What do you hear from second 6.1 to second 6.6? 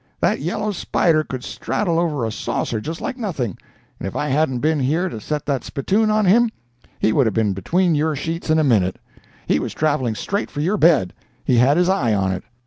him,